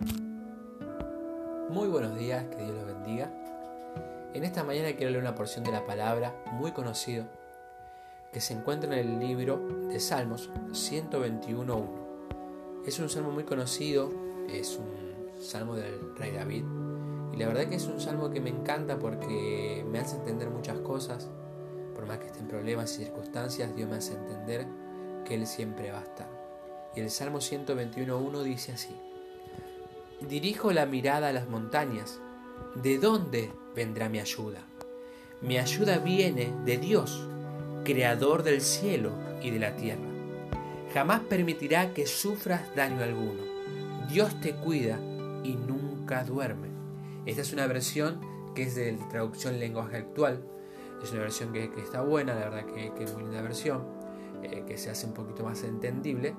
Muy 0.00 1.88
buenos 1.88 2.18
días, 2.18 2.44
que 2.44 2.56
Dios 2.56 2.74
los 2.74 2.86
bendiga. 2.86 3.30
En 4.34 4.44
esta 4.44 4.62
mañana 4.62 4.94
quiero 4.94 5.10
leer 5.10 5.22
una 5.22 5.34
porción 5.34 5.64
de 5.64 5.72
la 5.72 5.86
palabra 5.86 6.34
muy 6.52 6.72
conocido 6.72 7.24
que 8.30 8.40
se 8.40 8.52
encuentra 8.52 8.92
en 8.92 8.98
el 8.98 9.18
libro 9.18 9.86
de 9.88 9.98
Salmos 9.98 10.50
121.1. 10.70 12.84
Es 12.86 12.98
un 12.98 13.08
salmo 13.08 13.30
muy 13.30 13.44
conocido, 13.44 14.12
es 14.50 14.78
un 14.78 15.40
salmo 15.40 15.76
del 15.76 16.14
rey 16.16 16.32
David 16.32 16.64
y 17.32 17.36
la 17.38 17.48
verdad 17.48 17.66
que 17.66 17.76
es 17.76 17.86
un 17.86 17.98
salmo 17.98 18.30
que 18.30 18.40
me 18.40 18.50
encanta 18.50 18.98
porque 18.98 19.82
me 19.90 19.98
hace 19.98 20.16
entender 20.16 20.50
muchas 20.50 20.78
cosas, 20.80 21.30
por 21.94 22.06
más 22.06 22.18
que 22.18 22.26
estén 22.26 22.48
problemas 22.48 22.92
y 22.94 23.04
circunstancias, 23.04 23.74
Dios 23.74 23.88
me 23.88 23.96
hace 23.96 24.12
entender 24.12 24.66
que 25.24 25.36
Él 25.36 25.46
siempre 25.46 25.90
va 25.90 26.00
a 26.00 26.04
estar. 26.04 26.28
Y 26.94 27.00
el 27.00 27.10
Salmo 27.10 27.38
121.1 27.38 28.42
dice 28.42 28.72
así. 28.72 28.94
Dirijo 30.20 30.72
la 30.72 30.86
mirada 30.86 31.28
a 31.28 31.32
las 31.32 31.46
montañas. 31.46 32.20
¿De 32.74 32.96
dónde 32.96 33.52
vendrá 33.74 34.08
mi 34.08 34.18
ayuda? 34.18 34.66
Mi 35.42 35.58
ayuda 35.58 35.98
viene 35.98 36.54
de 36.64 36.78
Dios, 36.78 37.28
creador 37.84 38.42
del 38.42 38.62
cielo 38.62 39.12
y 39.42 39.50
de 39.50 39.58
la 39.58 39.76
tierra. 39.76 40.08
Jamás 40.94 41.20
permitirá 41.20 41.92
que 41.92 42.06
sufras 42.06 42.74
daño 42.74 43.02
alguno. 43.02 43.42
Dios 44.08 44.40
te 44.40 44.54
cuida 44.54 44.98
y 45.44 45.54
nunca 45.54 46.24
duerme. 46.24 46.68
Esta 47.26 47.42
es 47.42 47.52
una 47.52 47.66
versión 47.66 48.18
que 48.54 48.62
es 48.62 48.74
de 48.74 48.98
traducción 49.10 49.60
lenguaje 49.60 49.98
actual. 49.98 50.42
Es 51.02 51.12
una 51.12 51.20
versión 51.20 51.52
que, 51.52 51.70
está 51.76 52.00
buena, 52.00 52.34
la 52.34 52.48
verdad 52.48 52.64
que, 52.64 53.04
es 53.04 53.12
muy 53.12 53.24
linda 53.24 53.42
versión, 53.42 53.84
eh, 54.42 54.64
que 54.66 54.78
se 54.78 54.88
hace 54.88 55.06
un 55.06 55.12
poquito 55.12 55.44
más 55.44 55.62
entendible. 55.62 56.34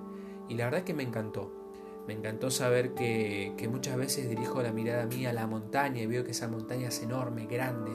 Y 0.49 0.55
la 0.55 0.65
verdad 0.65 0.83
que 0.83 0.95
me 0.95 1.03
encantó. 1.03 1.66
Me 2.07 2.13
encantó 2.13 2.49
saber 2.49 2.93
que, 2.93 3.67
muchas 3.69 3.97
veces 3.97 4.29
dirijo 4.29 4.61
la 4.61 4.71
mirada 4.71 5.05
mía 5.05 5.31
a 5.31 5.33
la 5.33 5.45
montaña 5.45 6.01
y 6.01 6.05
veo 6.05 6.23
que 6.23 6.31
esa 6.31 6.47
montaña 6.47 6.87
es 6.87 7.03
enorme, 7.03 7.47
grande, 7.47 7.91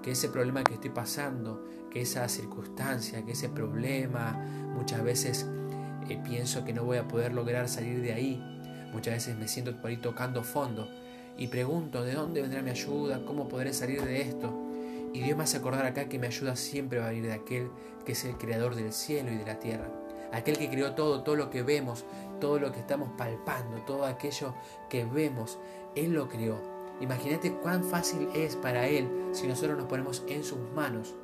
que 0.00 0.12
ese 0.12 0.28
problema 0.28 0.62
que 0.62 0.74
estoy 0.74 0.90
pasando, 0.90 1.64
que 1.90 2.02
esa 2.02 2.28
circunstancia, 2.28 3.24
que 3.24 3.32
ese 3.32 3.48
problema, 3.48 4.32
muchas 4.76 5.02
veces 5.02 5.46
eh, 6.08 6.20
pienso 6.24 6.64
que 6.64 6.72
no 6.72 6.84
voy 6.84 6.98
a 6.98 7.08
poder 7.08 7.34
lograr 7.34 7.68
salir 7.68 8.00
de 8.00 8.12
ahí. 8.12 8.40
Muchas 8.92 9.14
veces 9.14 9.36
me 9.36 9.48
siento 9.48 9.76
por 9.76 9.90
ahí 9.90 9.96
tocando 9.96 10.44
fondo 10.44 10.88
y 11.36 11.48
pregunto, 11.48 12.04
¿de 12.04 12.12
dónde 12.12 12.42
vendrá 12.42 12.62
mi 12.62 12.70
ayuda? 12.70 13.24
¿Cómo 13.26 13.48
podré 13.48 13.72
salir 13.72 14.02
de 14.02 14.22
esto? 14.22 14.54
Y 15.12 15.20
Dios 15.20 15.36
me 15.36 15.42
hace 15.42 15.56
acordar 15.56 15.84
acá 15.84 16.08
que 16.08 16.20
mi 16.20 16.28
ayuda 16.28 16.54
siempre 16.54 17.00
va 17.00 17.06
a 17.06 17.08
venir 17.08 17.24
de 17.24 17.32
aquel 17.32 17.70
que 18.06 18.12
es 18.12 18.24
el 18.24 18.36
creador 18.36 18.76
del 18.76 18.92
cielo 18.92 19.32
y 19.32 19.36
de 19.36 19.44
la 19.44 19.58
tierra 19.58 19.90
aquel 20.32 20.58
que 20.58 20.70
creó 20.70 20.94
todo, 20.94 21.22
todo 21.22 21.36
lo 21.36 21.50
que 21.50 21.62
vemos, 21.62 22.04
todo 22.40 22.58
lo 22.58 22.72
que 22.72 22.80
estamos 22.80 23.10
palpando, 23.16 23.82
todo 23.82 24.04
aquello 24.04 24.54
que 24.88 25.04
vemos, 25.04 25.58
Él 25.94 26.12
lo 26.12 26.28
creó. 26.28 26.60
Imagínate 27.00 27.52
cuán 27.52 27.84
fácil 27.84 28.28
es 28.34 28.56
para 28.56 28.88
Él 28.88 29.08
si 29.32 29.46
nosotros 29.46 29.78
nos 29.78 29.86
ponemos 29.86 30.24
en 30.28 30.44
sus 30.44 30.58
manos, 30.74 31.14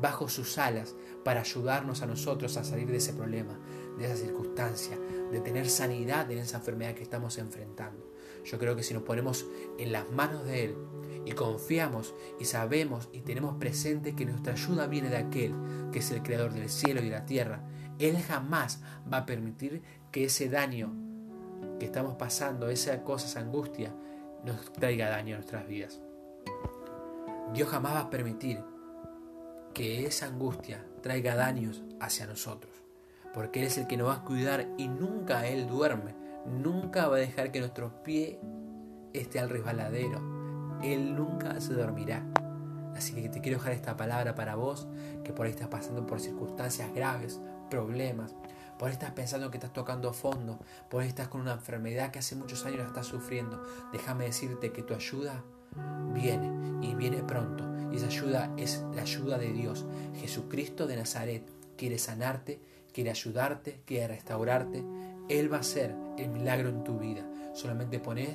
bajo 0.00 0.28
sus 0.28 0.58
alas, 0.58 0.94
para 1.24 1.40
ayudarnos 1.40 2.02
a 2.02 2.06
nosotros 2.06 2.56
a 2.56 2.64
salir 2.64 2.88
de 2.88 2.98
ese 2.98 3.12
problema, 3.12 3.58
de 3.98 4.06
esa 4.06 4.16
circunstancia, 4.16 4.98
de 5.30 5.40
tener 5.40 5.68
sanidad 5.68 6.30
en 6.30 6.38
esa 6.38 6.58
enfermedad 6.58 6.94
que 6.94 7.02
estamos 7.02 7.38
enfrentando. 7.38 8.14
Yo 8.44 8.58
creo 8.58 8.76
que 8.76 8.82
si 8.82 8.92
nos 8.92 9.02
ponemos 9.02 9.46
en 9.78 9.92
las 9.92 10.10
manos 10.10 10.44
de 10.44 10.64
Él 10.64 10.76
y 11.24 11.32
confiamos 11.32 12.14
y 12.38 12.44
sabemos 12.44 13.08
y 13.12 13.20
tenemos 13.20 13.56
presente 13.56 14.14
que 14.14 14.26
nuestra 14.26 14.52
ayuda 14.52 14.86
viene 14.86 15.08
de 15.08 15.16
aquel 15.16 15.54
que 15.90 16.00
es 16.00 16.10
el 16.10 16.22
creador 16.22 16.52
del 16.52 16.68
cielo 16.68 17.00
y 17.00 17.04
de 17.04 17.10
la 17.10 17.24
tierra, 17.24 17.66
Él 17.98 18.20
jamás 18.20 18.82
va 19.12 19.18
a 19.18 19.26
permitir 19.26 19.82
que 20.10 20.24
ese 20.24 20.48
daño 20.48 20.92
que 21.78 21.86
estamos 21.86 22.14
pasando, 22.14 22.68
esa 22.68 23.02
cosa, 23.02 23.26
esa 23.26 23.40
angustia, 23.40 23.94
nos 24.44 24.72
traiga 24.72 25.08
daño 25.08 25.34
a 25.34 25.38
nuestras 25.38 25.66
vidas. 25.66 26.00
Dios 27.52 27.68
jamás 27.68 27.94
va 27.94 28.00
a 28.00 28.10
permitir 28.10 28.62
que 29.72 30.06
esa 30.06 30.26
angustia 30.26 30.84
traiga 31.02 31.34
daños 31.34 31.82
hacia 32.00 32.26
nosotros, 32.26 32.72
porque 33.32 33.60
Él 33.60 33.66
es 33.66 33.78
el 33.78 33.86
que 33.86 33.96
nos 33.96 34.08
va 34.08 34.14
a 34.14 34.24
cuidar 34.24 34.68
y 34.78 34.88
nunca 34.88 35.46
Él 35.46 35.66
duerme, 35.66 36.14
nunca 36.46 37.08
va 37.08 37.16
a 37.16 37.20
dejar 37.20 37.50
que 37.50 37.60
nuestro 37.60 38.02
pie 38.02 38.38
esté 39.12 39.40
al 39.40 39.50
resbaladero, 39.50 40.78
Él 40.82 41.16
nunca 41.16 41.60
se 41.60 41.74
dormirá. 41.74 42.24
Así 42.96 43.12
que 43.12 43.28
te 43.28 43.40
quiero 43.40 43.58
dejar 43.58 43.72
esta 43.72 43.96
palabra 43.96 44.34
para 44.34 44.54
vos, 44.54 44.86
que 45.24 45.32
por 45.32 45.46
ahí 45.46 45.52
estás 45.52 45.68
pasando 45.68 46.06
por 46.06 46.20
circunstancias 46.20 46.94
graves, 46.94 47.40
problemas, 47.70 48.34
por 48.78 48.88
ahí 48.88 48.92
estás 48.92 49.12
pensando 49.12 49.50
que 49.50 49.56
estás 49.56 49.72
tocando 49.72 50.12
fondo, 50.12 50.58
por 50.90 51.02
ahí 51.02 51.08
estás 51.08 51.28
con 51.28 51.40
una 51.40 51.52
enfermedad 51.52 52.10
que 52.10 52.18
hace 52.18 52.36
muchos 52.36 52.64
años 52.64 52.78
la 52.78 52.86
estás 52.86 53.06
sufriendo. 53.06 53.62
Déjame 53.92 54.24
decirte 54.24 54.72
que 54.72 54.82
tu 54.82 54.94
ayuda 54.94 55.44
viene 56.12 56.86
y 56.86 56.94
viene 56.94 57.22
pronto. 57.22 57.64
Y 57.92 57.96
esa 57.96 58.06
ayuda 58.06 58.52
es 58.56 58.84
la 58.94 59.02
ayuda 59.02 59.38
de 59.38 59.52
Dios. 59.52 59.86
Jesucristo 60.16 60.86
de 60.86 60.96
Nazaret 60.96 61.48
quiere 61.76 61.98
sanarte, 61.98 62.60
quiere 62.92 63.10
ayudarte, 63.10 63.80
quiere 63.84 64.08
restaurarte. 64.08 64.84
Él 65.28 65.52
va 65.52 65.58
a 65.58 65.60
hacer 65.60 65.94
el 66.18 66.28
milagro 66.30 66.68
en 66.68 66.84
tu 66.84 66.98
vida. 66.98 67.24
Solamente 67.54 68.00
pones 68.00 68.30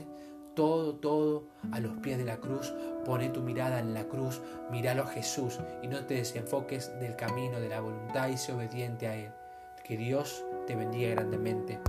todo, 0.56 0.96
todo 0.96 1.48
los 1.82 1.98
pies 1.98 2.18
de 2.18 2.26
la 2.26 2.38
cruz. 2.38 2.74
Pone 3.06 3.30
tu 3.30 3.42
mirada 3.42 3.80
en 3.80 3.94
la 3.94 4.06
cruz, 4.06 4.42
míralo 4.72 5.04
a 5.04 5.08
Jesús 5.08 5.60
y 5.82 5.88
no 5.88 6.06
te 6.06 6.16
desenfoques 6.16 7.00
del 7.00 7.16
camino 7.16 7.60
de 7.60 7.70
la 7.70 7.80
voluntad 7.80 8.28
y 8.28 8.38
sé 8.38 8.54
obediente 8.54 9.08
a 9.08 9.16
Él. 9.16 9.32
Que 9.84 9.98
Dios 9.98 10.44
te 10.68 10.76
bendiga 10.76 11.10
grandemente. 11.12 11.80